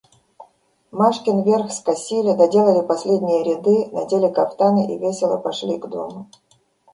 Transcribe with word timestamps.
Машкин 0.99 1.41
Верх 1.47 1.69
скосили, 1.71 2.33
доделали 2.33 2.81
последние 2.87 3.43
ряды, 3.43 3.87
надели 3.91 4.31
кафтаны 4.33 4.91
и 4.91 4.97
весело 4.97 5.37
пошли 5.37 5.77
к 5.77 5.85
дому. 5.85 6.27